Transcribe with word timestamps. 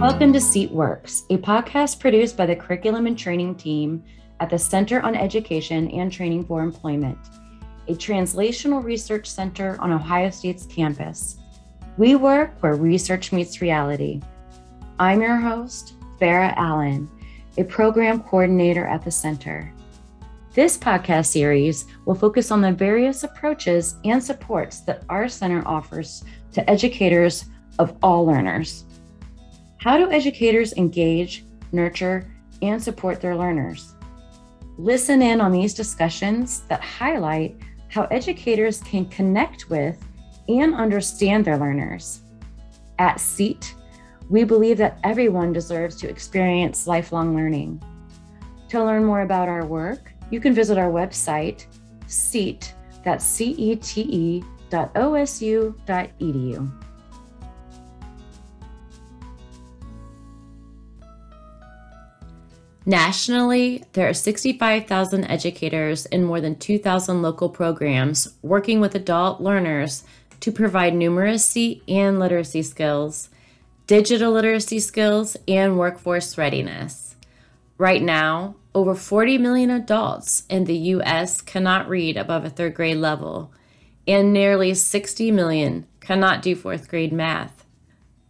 Welcome 0.00 0.32
to 0.32 0.40
CETE 0.40 0.70
Works, 0.70 1.24
a 1.28 1.36
podcast 1.36 2.00
produced 2.00 2.34
by 2.34 2.46
the 2.46 2.56
Curriculum 2.56 3.06
and 3.06 3.18
Training 3.18 3.54
team 3.54 4.02
at 4.40 4.48
the 4.48 4.58
Center 4.58 5.02
on 5.02 5.14
Education 5.14 5.90
and 5.90 6.10
Training 6.10 6.46
for 6.46 6.62
Employment, 6.62 7.18
a 7.86 7.92
translational 7.92 8.82
research 8.82 9.26
center 9.26 9.76
on 9.78 9.92
Ohio 9.92 10.30
State's 10.30 10.64
campus. 10.64 11.36
We 11.98 12.14
work 12.14 12.54
where 12.60 12.76
research 12.76 13.30
meets 13.30 13.60
reality. 13.60 14.22
I'm 14.98 15.20
your 15.20 15.36
host, 15.36 15.96
Farah 16.18 16.54
Allen, 16.56 17.06
a 17.58 17.64
program 17.64 18.22
coordinator 18.22 18.86
at 18.86 19.04
the 19.04 19.10
center. 19.10 19.70
This 20.54 20.78
podcast 20.78 21.26
series 21.26 21.84
will 22.06 22.14
focus 22.14 22.50
on 22.50 22.62
the 22.62 22.72
various 22.72 23.22
approaches 23.22 23.96
and 24.06 24.24
supports 24.24 24.80
that 24.80 25.04
our 25.10 25.28
center 25.28 25.62
offers 25.68 26.24
to 26.52 26.70
educators 26.70 27.44
of 27.78 27.94
all 28.02 28.24
learners. 28.24 28.86
How 29.80 29.96
do 29.96 30.10
educators 30.10 30.74
engage, 30.74 31.46
nurture, 31.72 32.30
and 32.60 32.82
support 32.82 33.22
their 33.22 33.34
learners? 33.34 33.94
Listen 34.76 35.22
in 35.22 35.40
on 35.40 35.52
these 35.52 35.72
discussions 35.72 36.64
that 36.68 36.82
highlight 36.82 37.56
how 37.88 38.02
educators 38.10 38.82
can 38.82 39.06
connect 39.06 39.70
with 39.70 39.96
and 40.50 40.74
understand 40.74 41.46
their 41.46 41.56
learners. 41.56 42.20
At 42.98 43.16
CETE, 43.20 43.72
we 44.28 44.44
believe 44.44 44.76
that 44.76 44.98
everyone 45.02 45.54
deserves 45.54 45.96
to 45.96 46.10
experience 46.10 46.86
lifelong 46.86 47.34
learning. 47.34 47.82
To 48.68 48.84
learn 48.84 49.06
more 49.06 49.22
about 49.22 49.48
our 49.48 49.64
work, 49.64 50.12
you 50.30 50.40
can 50.40 50.52
visit 50.52 50.76
our 50.76 50.90
website, 50.90 51.64
CETE, 52.06 52.74
that's 53.02 53.24
C-E-T-E 53.24 54.44
dot 54.68 54.90
O-S-U 54.94 55.74
dot 55.86 56.10
edu. 56.20 56.70
Nationally, 62.90 63.84
there 63.92 64.08
are 64.08 64.12
65,000 64.12 65.24
educators 65.26 66.06
in 66.06 66.24
more 66.24 66.40
than 66.40 66.56
2,000 66.56 67.22
local 67.22 67.48
programs 67.48 68.34
working 68.42 68.80
with 68.80 68.96
adult 68.96 69.40
learners 69.40 70.02
to 70.40 70.50
provide 70.50 70.92
numeracy 70.92 71.82
and 71.86 72.18
literacy 72.18 72.64
skills, 72.64 73.28
digital 73.86 74.32
literacy 74.32 74.80
skills, 74.80 75.36
and 75.46 75.78
workforce 75.78 76.36
readiness. 76.36 77.14
Right 77.78 78.02
now, 78.02 78.56
over 78.74 78.96
40 78.96 79.38
million 79.38 79.70
adults 79.70 80.42
in 80.50 80.64
the 80.64 80.76
U.S. 80.94 81.40
cannot 81.40 81.88
read 81.88 82.16
above 82.16 82.44
a 82.44 82.50
third 82.50 82.74
grade 82.74 82.96
level, 82.96 83.52
and 84.08 84.32
nearly 84.32 84.74
60 84.74 85.30
million 85.30 85.86
cannot 86.00 86.42
do 86.42 86.56
fourth 86.56 86.88
grade 86.88 87.12
math. 87.12 87.64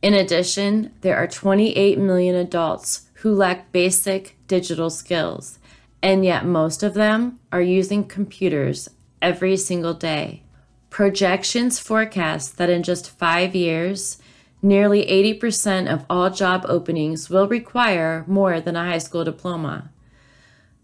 In 0.02 0.12
addition, 0.12 0.92
there 1.00 1.16
are 1.16 1.26
28 1.26 1.98
million 1.98 2.34
adults 2.34 3.09
who 3.20 3.34
lack 3.34 3.70
basic 3.70 4.36
digital 4.46 4.88
skills, 4.88 5.58
and 6.02 6.24
yet 6.24 6.46
most 6.46 6.82
of 6.82 6.94
them 6.94 7.38
are 7.52 7.60
using 7.60 8.02
computers 8.02 8.88
every 9.20 9.56
single 9.58 9.92
day. 9.92 10.42
Projections 10.88 11.78
forecast 11.78 12.56
that 12.56 12.70
in 12.70 12.82
just 12.82 13.10
five 13.10 13.54
years, 13.54 14.18
nearly 14.62 15.04
80% 15.04 15.92
of 15.92 16.06
all 16.08 16.30
job 16.30 16.64
openings 16.66 17.28
will 17.28 17.46
require 17.46 18.24
more 18.26 18.58
than 18.58 18.74
a 18.74 18.84
high 18.84 18.98
school 18.98 19.24
diploma. 19.24 19.90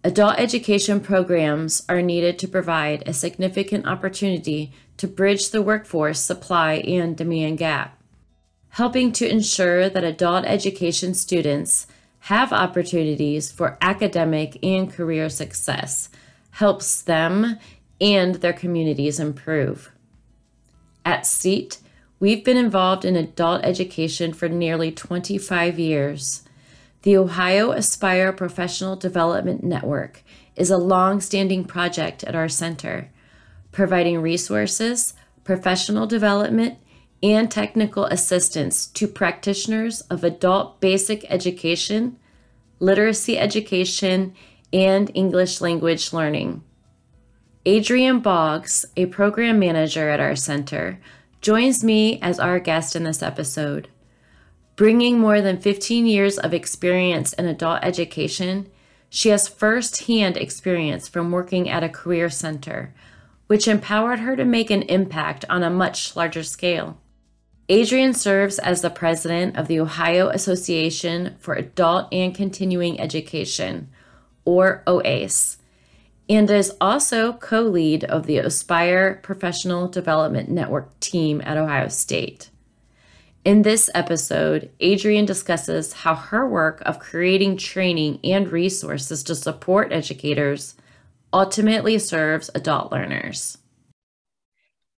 Adult 0.04 0.38
education 0.38 1.00
programs 1.00 1.84
are 1.88 2.02
needed 2.02 2.38
to 2.38 2.46
provide 2.46 3.02
a 3.06 3.14
significant 3.14 3.86
opportunity 3.86 4.72
to 4.98 5.08
bridge 5.08 5.50
the 5.50 5.62
workforce 5.62 6.20
supply 6.20 6.74
and 6.74 7.16
demand 7.16 7.56
gap, 7.56 7.98
helping 8.70 9.10
to 9.10 9.28
ensure 9.28 9.88
that 9.88 10.04
adult 10.04 10.44
education 10.44 11.14
students 11.14 11.86
have 12.20 12.52
opportunities 12.52 13.52
for 13.52 13.78
academic 13.80 14.58
and 14.64 14.92
career 14.92 15.28
success 15.28 16.08
helps 16.52 17.02
them 17.02 17.58
and 18.00 18.36
their 18.36 18.52
communities 18.52 19.20
improve. 19.20 19.92
At 21.04 21.22
CETE, 21.22 21.78
we've 22.18 22.44
been 22.44 22.56
involved 22.56 23.04
in 23.04 23.14
adult 23.14 23.64
education 23.64 24.32
for 24.32 24.48
nearly 24.48 24.90
25 24.90 25.78
years. 25.78 26.42
The 27.02 27.16
Ohio 27.16 27.70
Aspire 27.70 28.32
Professional 28.32 28.96
Development 28.96 29.62
Network 29.62 30.22
is 30.56 30.70
a 30.70 30.78
long 30.78 31.20
standing 31.20 31.64
project 31.64 32.24
at 32.24 32.34
our 32.34 32.48
center, 32.48 33.10
providing 33.70 34.20
resources, 34.20 35.14
professional 35.44 36.06
development, 36.06 36.78
and 37.22 37.50
technical 37.50 38.04
assistance 38.06 38.86
to 38.86 39.08
practitioners 39.08 40.02
of 40.02 40.22
adult 40.22 40.80
basic 40.80 41.24
education, 41.30 42.18
literacy 42.78 43.38
education, 43.38 44.34
and 44.72 45.10
English 45.14 45.60
language 45.60 46.12
learning. 46.12 46.62
Adrienne 47.66 48.20
Boggs, 48.20 48.84
a 48.96 49.06
program 49.06 49.58
manager 49.58 50.08
at 50.08 50.20
our 50.20 50.36
center, 50.36 51.00
joins 51.40 51.82
me 51.82 52.20
as 52.20 52.38
our 52.38 52.58
guest 52.58 52.94
in 52.94 53.04
this 53.04 53.22
episode. 53.22 53.88
Bringing 54.76 55.18
more 55.18 55.40
than 55.40 55.60
15 55.60 56.06
years 56.06 56.38
of 56.38 56.52
experience 56.52 57.32
in 57.32 57.46
adult 57.46 57.80
education, 57.82 58.68
she 59.08 59.30
has 59.30 59.48
firsthand 59.48 60.36
experience 60.36 61.08
from 61.08 61.30
working 61.30 61.68
at 61.68 61.82
a 61.82 61.88
career 61.88 62.28
center, 62.28 62.92
which 63.46 63.66
empowered 63.66 64.20
her 64.20 64.36
to 64.36 64.44
make 64.44 64.70
an 64.70 64.82
impact 64.82 65.44
on 65.48 65.62
a 65.62 65.70
much 65.70 66.14
larger 66.14 66.42
scale. 66.42 66.98
Adrienne 67.70 68.14
serves 68.14 68.60
as 68.60 68.80
the 68.80 68.90
president 68.90 69.56
of 69.56 69.66
the 69.66 69.80
Ohio 69.80 70.28
Association 70.28 71.34
for 71.40 71.54
Adult 71.54 72.06
and 72.12 72.32
Continuing 72.32 73.00
Education, 73.00 73.88
or 74.44 74.84
OACE, 74.86 75.56
and 76.28 76.48
is 76.48 76.72
also 76.80 77.32
co 77.32 77.62
lead 77.62 78.04
of 78.04 78.26
the 78.26 78.38
Aspire 78.38 79.18
Professional 79.22 79.88
Development 79.88 80.48
Network 80.48 80.98
team 81.00 81.40
at 81.44 81.56
Ohio 81.56 81.88
State. 81.88 82.50
In 83.44 83.62
this 83.62 83.90
episode, 83.94 84.70
Adrienne 84.82 85.24
discusses 85.24 85.92
how 85.92 86.14
her 86.14 86.48
work 86.48 86.82
of 86.86 87.00
creating 87.00 87.56
training 87.56 88.20
and 88.22 88.50
resources 88.50 89.24
to 89.24 89.34
support 89.34 89.92
educators 89.92 90.76
ultimately 91.32 91.98
serves 91.98 92.50
adult 92.54 92.92
learners. 92.92 93.58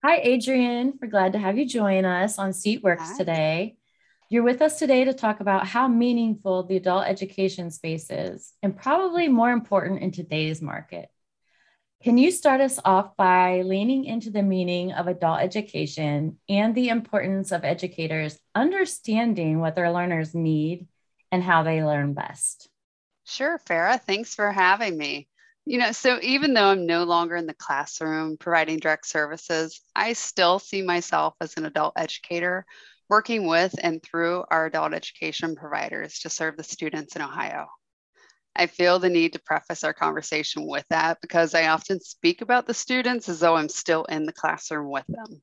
Hi, 0.04 0.20
Adrienne. 0.20 0.92
We're 1.02 1.08
glad 1.08 1.32
to 1.32 1.40
have 1.40 1.58
you 1.58 1.66
join 1.66 2.04
us 2.04 2.38
on 2.38 2.50
CETEWorks 2.50 2.98
Hi. 3.00 3.16
today. 3.16 3.76
You're 4.30 4.44
with 4.44 4.62
us 4.62 4.78
today 4.78 5.02
to 5.02 5.12
talk 5.12 5.40
about 5.40 5.66
how 5.66 5.88
meaningful 5.88 6.62
the 6.62 6.76
adult 6.76 7.06
education 7.08 7.72
space 7.72 8.08
is, 8.08 8.52
and 8.62 8.76
probably 8.76 9.26
more 9.26 9.50
important 9.50 10.00
in 10.00 10.12
today's 10.12 10.62
market. 10.62 11.08
Can 12.04 12.16
you 12.16 12.30
start 12.30 12.60
us 12.60 12.78
off 12.84 13.16
by 13.16 13.62
leaning 13.62 14.04
into 14.04 14.30
the 14.30 14.44
meaning 14.44 14.92
of 14.92 15.08
adult 15.08 15.40
education 15.40 16.38
and 16.48 16.76
the 16.76 16.90
importance 16.90 17.50
of 17.50 17.64
educators 17.64 18.38
understanding 18.54 19.58
what 19.58 19.74
their 19.74 19.90
learners 19.90 20.32
need 20.32 20.86
and 21.32 21.42
how 21.42 21.64
they 21.64 21.82
learn 21.82 22.14
best? 22.14 22.68
Sure, 23.24 23.58
Farah. 23.68 24.00
Thanks 24.00 24.32
for 24.32 24.52
having 24.52 24.96
me. 24.96 25.26
You 25.68 25.76
know, 25.76 25.92
so 25.92 26.18
even 26.22 26.54
though 26.54 26.70
I'm 26.70 26.86
no 26.86 27.04
longer 27.04 27.36
in 27.36 27.44
the 27.44 27.52
classroom 27.52 28.38
providing 28.38 28.78
direct 28.78 29.06
services, 29.06 29.82
I 29.94 30.14
still 30.14 30.58
see 30.58 30.80
myself 30.80 31.34
as 31.42 31.58
an 31.58 31.66
adult 31.66 31.92
educator 31.94 32.64
working 33.10 33.46
with 33.46 33.74
and 33.82 34.02
through 34.02 34.46
our 34.50 34.64
adult 34.64 34.94
education 34.94 35.56
providers 35.56 36.20
to 36.20 36.30
serve 36.30 36.56
the 36.56 36.64
students 36.64 37.16
in 37.16 37.20
Ohio. 37.20 37.66
I 38.56 38.66
feel 38.66 38.98
the 38.98 39.10
need 39.10 39.34
to 39.34 39.40
preface 39.40 39.84
our 39.84 39.92
conversation 39.92 40.66
with 40.66 40.86
that 40.88 41.18
because 41.20 41.54
I 41.54 41.68
often 41.68 42.00
speak 42.00 42.40
about 42.40 42.66
the 42.66 42.72
students 42.72 43.28
as 43.28 43.40
though 43.40 43.56
I'm 43.56 43.68
still 43.68 44.04
in 44.04 44.24
the 44.24 44.32
classroom 44.32 44.90
with 44.90 45.04
them. 45.06 45.42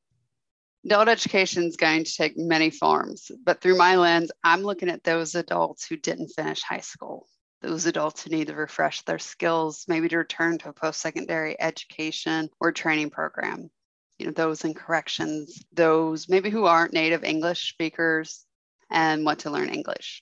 Adult 0.86 1.08
education 1.08 1.66
is 1.66 1.78
going 1.78 2.04
to 2.04 2.16
take 2.16 2.36
many 2.36 2.72
forms, 2.72 3.30
but 3.44 3.62
through 3.62 3.78
my 3.78 3.96
lens, 3.96 4.32
I'm 4.44 4.64
looking 4.64 4.90
at 4.90 5.04
those 5.04 5.36
adults 5.36 5.86
who 5.86 5.98
didn't 5.98 6.30
finish 6.36 6.64
high 6.64 6.80
school, 6.80 7.28
those 7.66 7.88
adults 7.88 8.24
who 8.24 8.30
need 8.30 8.48
to 8.48 8.54
refresh 8.54 9.02
their 9.02 9.18
skills, 9.18 9.86
maybe 9.88 10.08
to 10.08 10.18
return 10.18 10.58
to 10.60 10.70
a 10.70 10.74
post 10.74 11.02
secondary 11.02 11.60
education 11.60 12.50
or 12.60 12.72
training 12.72 13.10
program. 13.10 13.72
You 14.20 14.28
know, 14.28 14.32
those 14.32 14.64
in 14.64 14.76
corrections, 14.76 15.64
those 15.74 16.30
maybe 16.30 16.52
who 16.52 16.66
aren't 16.66 16.94
native 16.94 17.24
English 17.24 17.70
speakers 17.70 18.46
and 18.92 19.26
want 19.26 19.40
to 19.40 19.50
learn 19.50 19.70
English. 19.70 20.22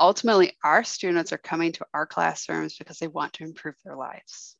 Ultimately, 0.00 0.56
our 0.64 0.82
students 0.82 1.32
are 1.32 1.38
coming 1.38 1.72
to 1.72 1.86
our 1.92 2.06
classrooms 2.06 2.76
because 2.78 2.98
they 2.98 3.06
want 3.06 3.34
to 3.34 3.44
improve 3.44 3.74
their 3.84 3.96
lives. 3.96 4.56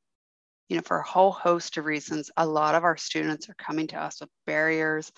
You 0.69 0.77
know, 0.77 0.83
for 0.83 0.99
a 0.99 1.09
whole 1.09 1.33
host 1.33 1.79
of 1.79 1.87
reasons, 1.87 2.31
a 2.37 2.47
lot 2.47 2.75
of 2.75 2.85
our 2.85 2.99
students 2.99 3.49
are 3.49 3.55
coming 3.55 3.87
to 3.89 3.97
us 3.97 4.21
with 4.21 4.29
barriers, 4.47 5.11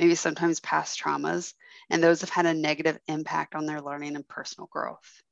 maybe 0.00 0.16
sometimes 0.16 0.58
past 0.58 1.00
traumas, 1.00 1.54
and 1.90 2.02
those 2.02 2.22
have 2.22 2.30
had 2.30 2.46
a 2.46 2.54
negative 2.54 2.98
impact 3.06 3.54
on 3.54 3.66
their 3.66 3.80
learning 3.80 4.16
and 4.16 4.26
personal 4.26 4.66
growth. 4.66 5.22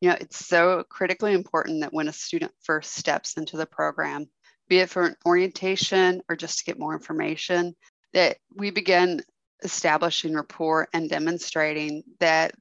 You 0.00 0.10
know, 0.10 0.16
it's 0.20 0.46
so 0.46 0.84
critically 0.88 1.32
important 1.32 1.80
that 1.80 1.92
when 1.92 2.08
a 2.08 2.12
student 2.12 2.52
first 2.62 2.94
steps 2.94 3.36
into 3.36 3.56
the 3.56 3.66
program, 3.66 4.26
be 4.68 4.78
it 4.78 4.90
for 4.90 5.04
an 5.04 5.16
orientation 5.26 6.22
or 6.28 6.36
just 6.36 6.58
to 6.58 6.64
get 6.64 6.78
more 6.78 6.94
information, 6.94 7.74
that 8.12 8.36
we 8.54 8.70
begin 8.70 9.22
establishing 9.64 10.34
rapport 10.34 10.88
and 10.92 11.10
demonstrating 11.10 12.04
that 12.20 12.54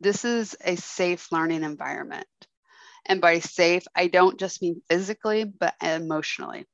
This 0.00 0.24
is 0.24 0.56
a 0.60 0.76
safe 0.76 1.30
learning 1.30 1.62
environment. 1.62 2.26
And 3.06 3.20
by 3.20 3.38
safe, 3.38 3.84
I 3.94 4.08
don't 4.08 4.38
just 4.38 4.60
mean 4.60 4.82
physically, 4.90 5.44
but 5.44 5.74
emotionally, 5.80 6.66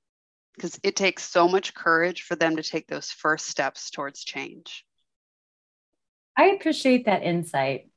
because 0.56 0.80
it 0.82 0.96
takes 0.96 1.24
so 1.24 1.46
much 1.46 1.74
courage 1.74 2.22
for 2.22 2.36
them 2.36 2.56
to 2.56 2.62
take 2.62 2.86
those 2.86 3.10
first 3.10 3.46
steps 3.46 3.90
towards 3.90 4.24
change. 4.24 4.84
I 6.36 6.46
appreciate 6.46 7.04
that 7.06 7.22
insight. 7.22 7.89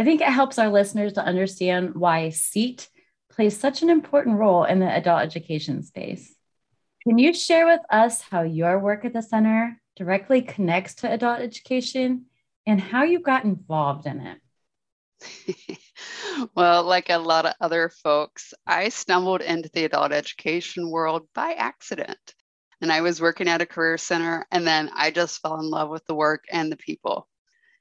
I 0.00 0.02
think 0.02 0.22
it 0.22 0.28
helps 0.28 0.58
our 0.58 0.70
listeners 0.70 1.12
to 1.12 1.22
understand 1.22 1.94
why 1.94 2.30
CETE 2.30 2.88
plays 3.28 3.54
such 3.54 3.82
an 3.82 3.90
important 3.90 4.38
role 4.38 4.64
in 4.64 4.78
the 4.78 4.90
adult 4.90 5.20
education 5.20 5.82
space. 5.82 6.34
Can 7.02 7.18
you 7.18 7.34
share 7.34 7.66
with 7.66 7.82
us 7.90 8.22
how 8.22 8.40
your 8.40 8.78
work 8.78 9.04
at 9.04 9.12
the 9.12 9.20
center 9.20 9.78
directly 9.96 10.40
connects 10.40 10.94
to 10.94 11.12
adult 11.12 11.40
education 11.40 12.24
and 12.66 12.80
how 12.80 13.02
you 13.02 13.20
got 13.20 13.44
involved 13.44 14.06
in 14.06 14.26
it? 15.20 15.78
well, 16.56 16.82
like 16.82 17.10
a 17.10 17.18
lot 17.18 17.44
of 17.44 17.52
other 17.60 17.90
folks, 17.90 18.54
I 18.66 18.88
stumbled 18.88 19.42
into 19.42 19.68
the 19.74 19.84
adult 19.84 20.12
education 20.12 20.90
world 20.90 21.28
by 21.34 21.52
accident. 21.52 22.34
And 22.80 22.90
I 22.90 23.02
was 23.02 23.20
working 23.20 23.48
at 23.48 23.60
a 23.60 23.66
career 23.66 23.98
center, 23.98 24.46
and 24.50 24.66
then 24.66 24.90
I 24.94 25.10
just 25.10 25.42
fell 25.42 25.60
in 25.60 25.68
love 25.68 25.90
with 25.90 26.06
the 26.06 26.14
work 26.14 26.44
and 26.50 26.72
the 26.72 26.78
people. 26.78 27.28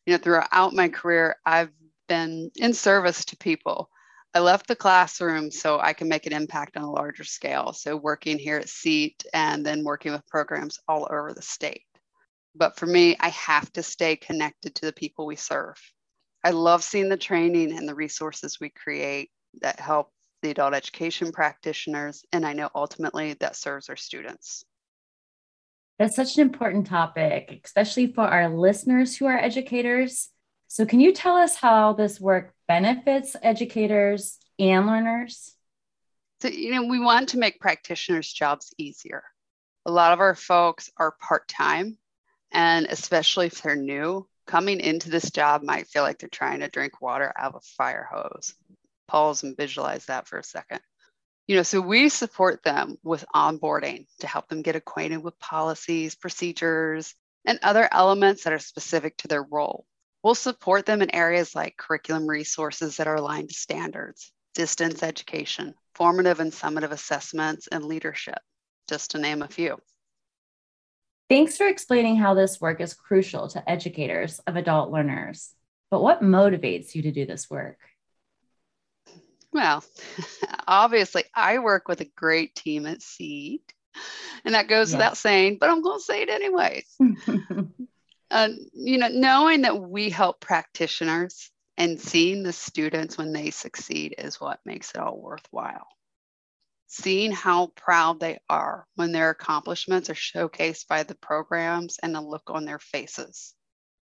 You 0.06 0.16
know, 0.16 0.18
throughout 0.18 0.74
my 0.74 0.90
career, 0.90 1.38
I've 1.46 1.72
been 2.10 2.52
in 2.58 2.74
service 2.74 3.24
to 3.26 3.38
people. 3.38 3.90
I 4.36 4.40
left 4.40 4.68
the 4.68 4.76
classroom 4.76 5.50
so 5.50 5.80
I 5.80 5.94
can 5.94 6.10
make 6.10 6.26
an 6.26 6.34
impact 6.34 6.76
on 6.76 6.84
a 6.84 6.92
larger 6.92 7.24
scale. 7.24 7.72
So, 7.72 7.96
working 7.96 8.38
here 8.38 8.58
at 8.58 8.68
CETE 8.68 9.26
and 9.34 9.66
then 9.66 9.86
working 9.86 10.12
with 10.12 10.28
programs 10.28 10.80
all 10.88 11.08
over 11.10 11.34
the 11.34 11.42
state. 11.42 11.86
But 12.54 12.78
for 12.78 12.86
me, 12.86 13.16
I 13.20 13.30
have 13.30 13.72
to 13.74 13.84
stay 13.84 14.18
connected 14.18 14.76
to 14.76 14.86
the 14.86 14.94
people 14.94 15.26
we 15.26 15.38
serve. 15.38 15.78
I 16.44 16.52
love 16.52 16.84
seeing 16.84 17.10
the 17.10 17.18
training 17.18 17.78
and 17.78 17.88
the 17.88 17.96
resources 17.96 18.60
we 18.60 18.70
create 18.70 19.32
that 19.62 19.80
help 19.80 20.12
the 20.42 20.52
adult 20.52 20.74
education 20.74 21.32
practitioners. 21.32 22.24
And 22.32 22.46
I 22.46 22.54
know 22.54 22.70
ultimately 22.76 23.34
that 23.36 23.56
serves 23.56 23.90
our 23.90 23.96
students. 23.96 24.64
That's 25.98 26.16
such 26.16 26.38
an 26.38 26.42
important 26.42 26.88
topic, 26.88 27.62
especially 27.66 28.14
for 28.14 28.24
our 28.24 28.48
listeners 28.48 29.18
who 29.18 29.26
are 29.26 29.38
educators 29.38 30.30
so, 30.72 30.86
can 30.86 31.00
you 31.00 31.12
tell 31.14 31.36
us 31.36 31.56
how 31.56 31.94
this 31.94 32.22
work 32.22 32.54
benefits 32.68 33.36
educators 33.42 34.38
and 34.60 34.86
learners? 34.86 35.56
So, 36.42 36.48
you 36.48 36.70
know, 36.70 36.84
we 36.84 37.00
want 37.00 37.30
to 37.30 37.40
make 37.40 37.60
practitioners' 37.60 38.32
jobs 38.32 38.72
easier. 38.78 39.24
A 39.88 39.92
lot 39.92 40.14
of 40.14 40.20
our 40.20 40.36
folks 40.36 40.92
are 40.96 41.16
part 41.20 41.48
time, 41.48 41.98
and 42.52 42.86
especially 42.86 43.48
if 43.48 43.64
they're 43.64 43.76
new, 43.76 44.28
coming 44.46 44.80
into 44.80 45.10
this 45.10 45.32
job 45.32 45.64
might 45.64 45.88
feel 45.88 46.04
like 46.04 46.20
they're 46.20 46.30
trying 46.30 46.60
to 46.60 46.68
drink 46.68 47.02
water 47.02 47.34
out 47.36 47.56
of 47.56 47.62
a 47.62 47.74
fire 47.76 48.08
hose. 48.12 48.54
Pause 49.08 49.44
and 49.44 49.58
visualize 49.58 50.06
that 50.06 50.28
for 50.28 50.38
a 50.38 50.44
second. 50.44 50.82
You 51.48 51.56
know, 51.56 51.64
so 51.64 51.82
we 51.82 52.10
support 52.10 52.62
them 52.62 53.00
with 53.04 53.26
onboarding 53.36 54.06
to 54.20 54.28
help 54.28 54.50
them 54.50 54.62
get 54.62 54.76
acquainted 54.76 55.24
with 55.24 55.40
policies, 55.40 56.14
procedures, 56.14 57.16
and 57.44 57.58
other 57.64 57.90
elements 57.92 58.44
that 58.44 58.54
are 58.54 58.60
specific 58.60 59.18
to 59.18 59.28
their 59.28 59.42
role. 59.42 59.88
We'll 60.24 60.36
support 60.36 60.86
them 60.86 61.02
in 61.02 61.16
areas 61.16 61.56
like 61.56 61.78
curriculum 61.78 62.28
resources 62.28 62.98
that 62.98 63.08
are 63.08 63.16
aligned 63.16 63.50
to 63.50 63.56
standards, 63.56 64.32
distance 64.54 65.02
education, 65.02 65.76
formative 65.96 66.42
and 66.42 66.52
summative 66.52 66.92
assessments, 66.92 67.68
and 67.68 67.86
leadership, 67.86 68.40
just 68.90 69.12
to 69.12 69.20
name 69.20 69.42
a 69.42 69.48
few. 69.48 69.78
Thanks 71.30 71.58
for 71.58 71.68
explaining 71.68 72.18
how 72.18 72.34
this 72.34 72.60
work 72.60 72.82
is 72.82 72.94
crucial 72.94 73.48
to 73.50 73.70
educators 73.70 74.40
of 74.40 74.56
adult 74.56 74.92
learners. 74.92 75.54
But 75.92 76.02
what 76.02 76.22
motivates 76.22 76.96
you 76.96 77.04
to 77.04 77.12
do 77.12 77.26
this 77.26 77.50
work? 77.50 77.78
Well, 79.54 79.84
obviously, 80.68 81.24
I 81.34 81.60
work 81.60 81.88
with 81.88 82.02
a 82.02 82.12
great 82.16 82.56
team 82.56 82.86
at 82.86 83.00
CETE, 83.00 83.62
and 84.44 84.54
that 84.54 84.68
goes 84.68 84.92
without 84.92 85.18
saying, 85.18 85.58
but 85.60 85.70
I'm 85.70 85.82
going 85.82 86.00
to 86.00 86.04
say 86.04 86.24
it 86.24 86.30
anyways. 86.30 86.98
uh, 88.32 88.50
you 88.74 88.98
know, 88.98 89.08
knowing 89.08 89.62
that 89.62 89.80
we 89.80 90.10
help 90.10 90.40
practitioners 90.40 91.52
and 91.78 92.00
seeing 92.00 92.44
the 92.44 92.54
students 92.54 93.18
when 93.18 93.32
they 93.32 93.50
succeed 93.52 94.16
is 94.18 94.40
what 94.40 94.60
makes 94.66 94.92
it 94.92 94.98
all 94.98 95.20
worthwhile. 95.20 95.88
Seeing 96.88 97.32
how 97.32 97.68
proud 97.68 98.20
they 98.20 98.40
are 98.50 98.86
when 98.96 99.12
their 99.12 99.30
accomplishments 99.30 100.10
are 100.10 100.16
showcased 100.16 100.88
by 100.88 101.04
the 101.04 101.16
programs 101.16 102.00
and 102.02 102.14
the 102.14 102.22
look 102.22 102.50
on 102.50 102.66
their 102.66 102.80
faces. 102.80 103.54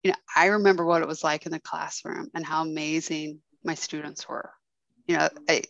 You 0.04 0.12
know, 0.12 0.18
I 0.36 0.48
remember 0.48 0.86
what 0.86 1.02
it 1.02 1.08
was 1.08 1.24
like 1.24 1.46
in 1.46 1.52
the 1.52 1.60
classroom 1.60 2.30
and 2.34 2.46
how 2.46 2.62
amazing 2.62 3.40
my 3.64 3.74
students 3.74 4.30
were. 4.30 4.52
You 5.08 5.18
know, 5.18 5.30
I, 5.50 5.64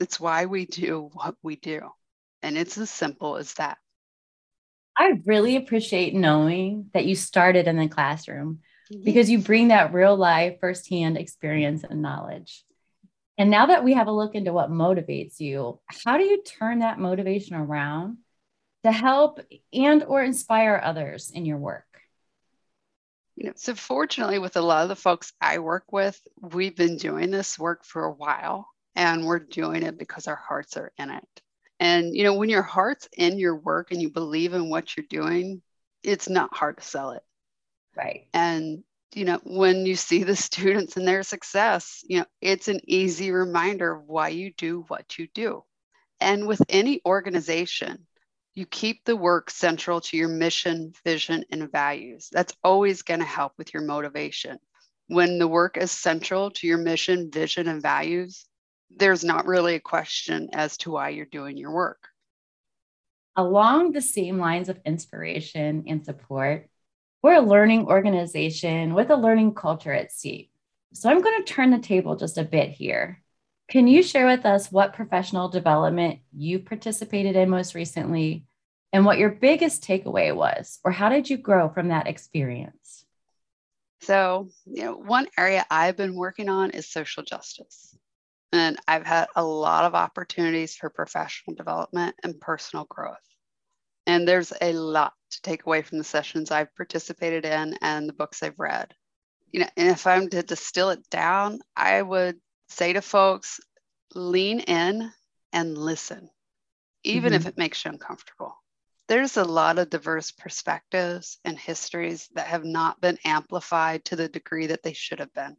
it's 0.00 0.20
why 0.20 0.46
we 0.46 0.66
do 0.66 1.10
what 1.12 1.36
we 1.42 1.56
do. 1.56 1.80
And 2.42 2.58
it's 2.58 2.78
as 2.78 2.90
simple 2.90 3.36
as 3.36 3.54
that. 3.54 3.78
I 5.00 5.18
really 5.24 5.56
appreciate 5.56 6.14
knowing 6.14 6.90
that 6.92 7.06
you 7.06 7.14
started 7.14 7.66
in 7.66 7.78
the 7.78 7.88
classroom 7.88 8.58
mm-hmm. 8.92 9.02
because 9.02 9.30
you 9.30 9.38
bring 9.38 9.68
that 9.68 9.94
real 9.94 10.14
life, 10.14 10.58
firsthand 10.60 11.16
experience 11.16 11.84
and 11.88 12.02
knowledge. 12.02 12.62
And 13.38 13.50
now 13.50 13.64
that 13.66 13.82
we 13.82 13.94
have 13.94 14.08
a 14.08 14.12
look 14.12 14.34
into 14.34 14.52
what 14.52 14.70
motivates 14.70 15.40
you, 15.40 15.80
how 15.86 16.18
do 16.18 16.24
you 16.24 16.42
turn 16.42 16.80
that 16.80 16.98
motivation 16.98 17.56
around 17.56 18.18
to 18.84 18.92
help 18.92 19.40
and 19.72 20.04
or 20.04 20.22
inspire 20.22 20.78
others 20.84 21.30
in 21.30 21.46
your 21.46 21.56
work? 21.56 21.86
You 23.36 23.46
know, 23.46 23.52
so 23.56 23.74
fortunately 23.74 24.38
with 24.38 24.58
a 24.58 24.60
lot 24.60 24.82
of 24.82 24.90
the 24.90 24.96
folks 24.96 25.32
I 25.40 25.60
work 25.60 25.92
with, 25.92 26.20
we've 26.42 26.76
been 26.76 26.98
doing 26.98 27.30
this 27.30 27.58
work 27.58 27.86
for 27.86 28.04
a 28.04 28.12
while 28.12 28.68
and 28.94 29.24
we're 29.24 29.38
doing 29.38 29.82
it 29.82 29.96
because 29.96 30.26
our 30.26 30.36
hearts 30.36 30.76
are 30.76 30.92
in 30.98 31.08
it. 31.08 31.42
And, 31.80 32.14
you 32.14 32.24
know, 32.24 32.34
when 32.34 32.50
your 32.50 32.62
heart's 32.62 33.08
in 33.16 33.38
your 33.38 33.56
work 33.56 33.90
and 33.90 34.02
you 34.02 34.10
believe 34.10 34.52
in 34.52 34.68
what 34.68 34.96
you're 34.96 35.06
doing, 35.08 35.62
it's 36.02 36.28
not 36.28 36.54
hard 36.54 36.76
to 36.76 36.84
sell 36.84 37.12
it. 37.12 37.22
Right. 37.96 38.26
And, 38.34 38.84
you 39.14 39.24
know, 39.24 39.40
when 39.44 39.86
you 39.86 39.96
see 39.96 40.22
the 40.22 40.36
students 40.48 40.98
and 40.98 41.08
their 41.08 41.22
success, 41.22 42.04
you 42.06 42.18
know, 42.18 42.26
it's 42.42 42.68
an 42.68 42.80
easy 42.84 43.30
reminder 43.30 43.92
of 43.92 44.04
why 44.04 44.28
you 44.28 44.52
do 44.52 44.84
what 44.88 45.18
you 45.18 45.26
do. 45.34 45.64
And 46.20 46.46
with 46.46 46.62
any 46.68 47.00
organization, 47.06 48.06
you 48.54 48.66
keep 48.66 49.04
the 49.06 49.16
work 49.16 49.48
central 49.48 50.02
to 50.02 50.18
your 50.18 50.28
mission, 50.28 50.92
vision, 51.02 51.44
and 51.50 51.72
values. 51.72 52.28
That's 52.30 52.54
always 52.62 53.00
going 53.00 53.20
to 53.20 53.26
help 53.26 53.52
with 53.56 53.72
your 53.72 53.84
motivation. 53.84 54.58
When 55.06 55.38
the 55.38 55.48
work 55.48 55.78
is 55.78 55.90
central 55.90 56.50
to 56.50 56.66
your 56.66 56.76
mission, 56.76 57.30
vision, 57.30 57.68
and 57.68 57.80
values, 57.80 58.44
there's 58.96 59.24
not 59.24 59.46
really 59.46 59.74
a 59.74 59.80
question 59.80 60.50
as 60.52 60.76
to 60.78 60.90
why 60.90 61.10
you're 61.10 61.26
doing 61.26 61.56
your 61.56 61.72
work. 61.72 62.08
Along 63.36 63.92
the 63.92 64.02
same 64.02 64.38
lines 64.38 64.68
of 64.68 64.80
inspiration 64.84 65.84
and 65.86 66.04
support, 66.04 66.68
we're 67.22 67.34
a 67.34 67.40
learning 67.40 67.86
organization 67.86 68.94
with 68.94 69.10
a 69.10 69.16
learning 69.16 69.54
culture 69.54 69.92
at 69.92 70.10
CETE. 70.10 70.50
So 70.92 71.08
I'm 71.08 71.22
going 71.22 71.44
to 71.44 71.52
turn 71.52 71.70
the 71.70 71.78
table 71.78 72.16
just 72.16 72.38
a 72.38 72.44
bit 72.44 72.70
here. 72.70 73.22
Can 73.68 73.86
you 73.86 74.02
share 74.02 74.26
with 74.26 74.44
us 74.44 74.72
what 74.72 74.94
professional 74.94 75.48
development 75.48 76.18
you 76.36 76.58
participated 76.58 77.36
in 77.36 77.48
most 77.48 77.74
recently 77.74 78.44
and 78.92 79.04
what 79.04 79.18
your 79.18 79.30
biggest 79.30 79.84
takeaway 79.84 80.34
was, 80.34 80.80
or 80.82 80.90
how 80.90 81.08
did 81.08 81.30
you 81.30 81.36
grow 81.36 81.68
from 81.68 81.88
that 81.88 82.08
experience? 82.08 83.04
So, 84.00 84.48
you 84.64 84.82
know, 84.82 84.94
one 84.94 85.28
area 85.38 85.64
I've 85.70 85.96
been 85.96 86.16
working 86.16 86.48
on 86.48 86.70
is 86.70 86.88
social 86.88 87.22
justice. 87.22 87.96
And 88.52 88.78
I've 88.88 89.06
had 89.06 89.28
a 89.36 89.44
lot 89.44 89.84
of 89.84 89.94
opportunities 89.94 90.74
for 90.74 90.90
professional 90.90 91.54
development 91.54 92.16
and 92.22 92.40
personal 92.40 92.84
growth. 92.86 93.18
And 94.06 94.26
there's 94.26 94.52
a 94.60 94.72
lot 94.72 95.12
to 95.30 95.42
take 95.42 95.66
away 95.66 95.82
from 95.82 95.98
the 95.98 96.04
sessions 96.04 96.50
I've 96.50 96.74
participated 96.74 97.44
in 97.44 97.76
and 97.80 98.08
the 98.08 98.12
books 98.12 98.42
I've 98.42 98.58
read. 98.58 98.92
You 99.52 99.60
know, 99.60 99.68
and 99.76 99.88
if 99.88 100.06
I'm 100.06 100.28
to 100.30 100.42
distill 100.42 100.90
it 100.90 101.08
down, 101.10 101.60
I 101.76 102.02
would 102.02 102.40
say 102.68 102.92
to 102.92 103.02
folks, 103.02 103.60
lean 104.14 104.60
in 104.60 105.12
and 105.52 105.78
listen, 105.78 106.28
even 107.04 107.32
mm-hmm. 107.32 107.36
if 107.36 107.46
it 107.46 107.58
makes 107.58 107.84
you 107.84 107.90
uncomfortable. 107.90 108.54
There's 109.08 109.36
a 109.36 109.44
lot 109.44 109.78
of 109.78 109.90
diverse 109.90 110.30
perspectives 110.30 111.38
and 111.44 111.58
histories 111.58 112.28
that 112.34 112.46
have 112.46 112.64
not 112.64 113.00
been 113.00 113.18
amplified 113.24 114.04
to 114.06 114.16
the 114.16 114.28
degree 114.28 114.68
that 114.68 114.84
they 114.84 114.92
should 114.92 115.18
have 115.18 115.32
been 115.32 115.56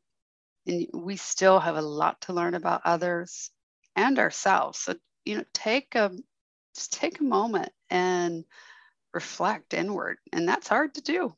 and 0.66 0.88
we 0.94 1.16
still 1.16 1.60
have 1.60 1.76
a 1.76 1.82
lot 1.82 2.20
to 2.22 2.34
learn 2.34 2.54
about 2.54 2.82
others 2.86 3.52
and 3.96 4.20
ourselves 4.20 4.80
so 4.80 4.96
you 5.26 5.38
know 5.38 5.44
take 5.54 5.96
a 5.96 6.12
just 6.76 6.94
take 6.94 7.20
a 7.20 7.24
moment 7.24 7.72
and 7.90 8.46
reflect 9.14 9.74
inward 9.74 10.18
and 10.32 10.48
that's 10.48 10.68
hard 10.68 10.94
to 10.94 11.02
do 11.02 11.36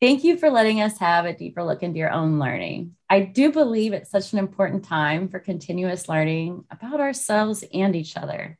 Thank 0.00 0.24
you 0.24 0.38
for 0.38 0.48
letting 0.48 0.80
us 0.80 0.96
have 0.98 1.26
a 1.26 1.36
deeper 1.36 1.62
look 1.62 1.82
into 1.82 1.98
your 1.98 2.10
own 2.10 2.38
learning. 2.38 2.96
I 3.10 3.20
do 3.20 3.52
believe 3.52 3.92
it's 3.92 4.10
such 4.10 4.32
an 4.32 4.38
important 4.38 4.82
time 4.82 5.28
for 5.28 5.38
continuous 5.38 6.08
learning 6.08 6.64
about 6.70 7.00
ourselves 7.00 7.64
and 7.74 7.94
each 7.94 8.16
other. 8.16 8.58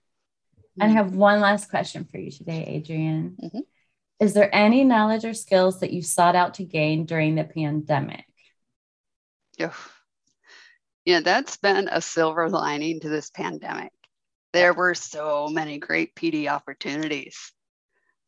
Mm-hmm. 0.54 0.82
And 0.82 0.90
I 0.90 0.94
have 0.94 1.14
one 1.14 1.40
last 1.40 1.70
question 1.70 2.04
for 2.04 2.18
you 2.18 2.30
today, 2.30 2.76
Adrienne 2.76 3.38
Mm-hmm. 3.42 3.60
Is 4.20 4.34
there 4.34 4.54
any 4.54 4.84
knowledge 4.84 5.24
or 5.24 5.32
skills 5.32 5.80
that 5.80 5.94
you 5.94 6.02
sought 6.02 6.36
out 6.36 6.54
to 6.54 6.64
gain 6.64 7.06
during 7.06 7.36
the 7.36 7.44
pandemic? 7.44 8.26
Yeah, 11.04 11.20
that's 11.20 11.56
been 11.56 11.88
a 11.90 12.00
silver 12.00 12.48
lining 12.48 13.00
to 13.00 13.08
this 13.08 13.30
pandemic. 13.30 13.92
There 14.52 14.74
were 14.74 14.94
so 14.94 15.48
many 15.48 15.78
great 15.78 16.14
PD 16.14 16.48
opportunities. 16.48 17.52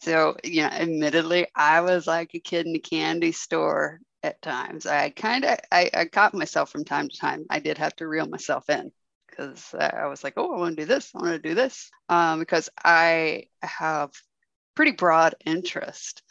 So, 0.01 0.37
you 0.43 0.63
know, 0.63 0.69
admittedly, 0.69 1.47
I 1.55 1.83
was 1.83 2.07
like 2.07 2.35
a 2.35 2.41
kid 2.41 2.67
in 2.67 2.75
a 2.75 2.81
candy 2.81 3.33
store 3.33 4.01
at 4.23 4.41
times. 4.43 4.87
I 4.87 5.11
kind 5.11 5.45
of, 5.45 5.59
I, 5.71 5.91
I 5.93 6.05
caught 6.07 6.35
myself 6.35 6.71
from 6.71 6.85
time 6.85 7.09
to 7.09 7.17
time. 7.17 7.45
I 7.51 7.61
did 7.61 7.79
have 7.79 7.95
to 7.97 8.09
reel 8.09 8.27
myself 8.27 8.69
in 8.71 8.91
because 9.29 9.75
I 9.75 10.07
was 10.07 10.25
like, 10.25 10.35
oh, 10.37 10.55
I 10.55 10.59
want 10.59 10.77
to 10.77 10.83
do 10.83 10.87
this. 10.87 11.13
I 11.15 11.21
want 11.21 11.43
to 11.43 11.49
do 11.49 11.55
this 11.55 11.91
um, 12.09 12.39
because 12.39 12.69
I 12.85 13.45
have 13.63 14.11
pretty 14.75 14.93
broad 14.93 15.35
interest. 15.45 16.23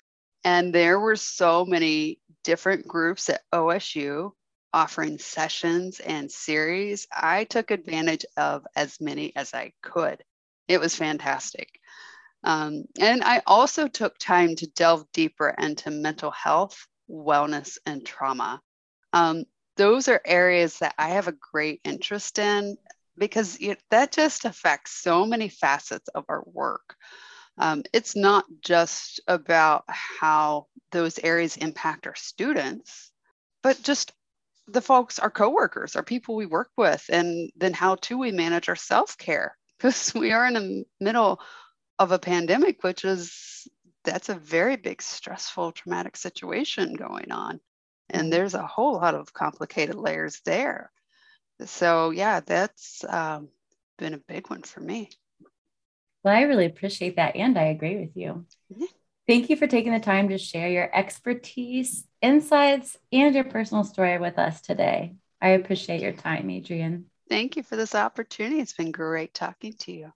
And 0.43 0.73
there 0.73 0.99
were 0.99 1.15
so 1.15 1.65
many 1.65 2.19
different 2.43 2.87
groups 2.87 3.29
at 3.29 3.41
OSU 3.53 4.31
offering 4.73 5.17
sessions 5.17 5.99
and 5.99 6.31
series. 6.31 7.07
I 7.11 7.43
took 7.45 7.71
advantage 7.71 8.25
of 8.37 8.65
as 8.75 9.01
many 9.01 9.35
as 9.35 9.53
I 9.53 9.73
could. 9.81 10.23
It 10.67 10.79
was 10.79 10.95
fantastic. 10.95 11.79
Um, 12.43 12.85
and 12.99 13.23
I 13.23 13.41
also 13.45 13.87
took 13.87 14.17
time 14.17 14.55
to 14.55 14.67
delve 14.67 15.05
deeper 15.13 15.49
into 15.49 15.91
mental 15.91 16.31
health, 16.31 16.87
wellness, 17.09 17.77
and 17.85 18.05
trauma. 18.05 18.61
Um, 19.13 19.45
those 19.77 20.07
are 20.07 20.21
areas 20.25 20.79
that 20.79 20.95
I 20.97 21.09
have 21.09 21.27
a 21.27 21.37
great 21.51 21.81
interest 21.83 22.39
in 22.39 22.77
because 23.17 23.57
it, 23.59 23.81
that 23.91 24.11
just 24.11 24.45
affects 24.45 24.91
so 24.91 25.25
many 25.25 25.49
facets 25.49 26.07
of 26.09 26.25
our 26.29 26.43
work. 26.45 26.95
Um, 27.57 27.83
it's 27.93 28.15
not 28.15 28.45
just 28.61 29.21
about 29.27 29.83
how 29.87 30.67
those 30.91 31.19
areas 31.19 31.57
impact 31.57 32.07
our 32.07 32.15
students, 32.15 33.11
but 33.61 33.81
just 33.83 34.13
the 34.67 34.81
folks, 34.81 35.19
our 35.19 35.29
coworkers, 35.29 35.95
our 35.95 36.03
people 36.03 36.35
we 36.35 36.45
work 36.45 36.69
with, 36.77 37.05
and 37.09 37.51
then 37.55 37.73
how 37.73 37.95
do 37.95 38.17
we 38.17 38.31
manage 38.31 38.69
our 38.69 38.75
self 38.75 39.17
care 39.17 39.57
because 39.77 40.13
we 40.15 40.31
are 40.31 40.45
in 40.45 40.53
the 40.53 40.85
middle 40.99 41.41
of 41.99 42.11
a 42.11 42.19
pandemic, 42.19 42.83
which 42.83 43.05
is 43.05 43.67
that's 44.03 44.29
a 44.29 44.35
very 44.35 44.77
big, 44.77 45.01
stressful, 45.01 45.71
traumatic 45.73 46.17
situation 46.17 46.93
going 46.93 47.31
on. 47.31 47.59
And 48.09 48.23
mm-hmm. 48.23 48.29
there's 48.31 48.53
a 48.53 48.65
whole 48.65 48.93
lot 48.93 49.15
of 49.15 49.33
complicated 49.33 49.95
layers 49.95 50.41
there. 50.45 50.91
So, 51.65 52.09
yeah, 52.09 52.39
that's 52.39 53.03
um, 53.07 53.49
been 53.99 54.15
a 54.15 54.21
big 54.27 54.49
one 54.49 54.63
for 54.63 54.79
me. 54.79 55.09
Well, 56.23 56.35
I 56.35 56.41
really 56.41 56.65
appreciate 56.65 57.17
that. 57.17 57.35
And 57.35 57.57
I 57.57 57.65
agree 57.65 57.97
with 57.97 58.15
you. 58.15 58.45
Thank 59.27 59.49
you 59.49 59.55
for 59.55 59.67
taking 59.67 59.93
the 59.93 59.99
time 59.99 60.29
to 60.29 60.37
share 60.37 60.67
your 60.67 60.89
expertise, 60.93 62.05
insights, 62.21 62.97
and 63.13 63.35
your 63.35 63.43
personal 63.43 63.83
story 63.83 64.17
with 64.17 64.37
us 64.39 64.61
today. 64.61 65.15
I 65.41 65.49
appreciate 65.49 66.01
your 66.01 66.13
time, 66.13 66.49
Adrienne. 66.49 67.05
Thank 67.29 67.55
you 67.55 67.63
for 67.63 67.75
this 67.75 67.95
opportunity. 67.95 68.59
It's 68.59 68.73
been 68.73 68.91
great 68.91 69.33
talking 69.33 69.73
to 69.73 69.91
you. 69.91 70.13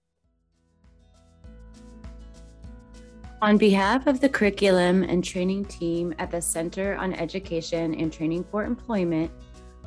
On 3.42 3.58
behalf 3.58 4.08
of 4.08 4.22
the 4.22 4.30
curriculum 4.30 5.04
and 5.04 5.24
training 5.24 5.66
team 5.66 6.16
at 6.20 6.32
the 6.32 6.42
Center 6.42 6.96
on 6.96 7.14
Education 7.14 7.94
and 7.94 8.12
Training 8.12 8.44
for 8.44 8.64
Employment, 8.64 9.30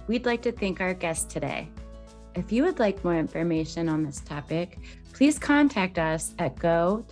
we'd 0.06 0.26
like 0.26 0.42
to 0.42 0.52
thank 0.52 0.80
our 0.80 0.94
guest 0.94 1.28
today. 1.28 1.68
If 2.34 2.52
you 2.52 2.62
would 2.62 2.78
like 2.78 3.02
more 3.02 3.16
information 3.16 3.88
on 3.88 4.04
this 4.04 4.20
topic, 4.20 4.78
please 5.18 5.36
contact 5.36 5.98
us 5.98 6.32
at 6.38 6.56
go.osu.edu 6.60 7.06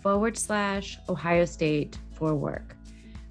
forward 0.00 0.38
slash 0.38 0.98
Ohio 1.10 1.44
State 1.44 1.98
for 2.12 2.34
work. 2.34 2.74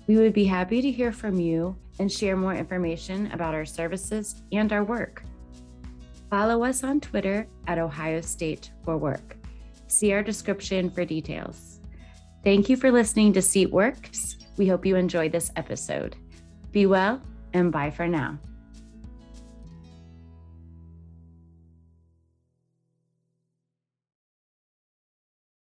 We 0.06 0.18
would 0.18 0.34
be 0.34 0.46
happy 0.46 0.80
to 0.80 0.92
hear 0.92 1.12
from 1.12 1.40
you 1.40 1.76
and 1.98 2.12
share 2.12 2.38
more 2.38 2.54
information 2.54 3.32
about 3.32 3.56
our 3.56 3.66
services 3.66 4.44
and 4.52 4.72
our 4.72 4.84
work. 4.84 5.24
Follow 6.30 6.64
us 6.64 6.84
on 6.84 7.02
Twitter 7.02 7.48
at 7.66 7.80
Ohio 7.80 8.22
State 8.22 8.70
for 8.84 8.96
Work. 8.96 9.38
See 9.88 10.14
our 10.14 10.22
description 10.22 10.92
for 10.92 11.04
details. 11.04 11.80
Thank 12.44 12.70
you 12.70 12.78
for 12.78 12.92
listening 12.92 13.34
to 13.34 13.42
CETE 13.42 13.72
Works. 13.72 14.38
We 14.58 14.68
hope 14.68 14.86
you 14.86 14.98
enjoyed 14.98 15.32
this 15.32 15.52
episode. 15.56 16.16
Be 16.72 16.86
well 16.86 17.20
and 17.54 17.72
bye 17.72 17.90
for 17.90 18.08
now. 18.08 18.38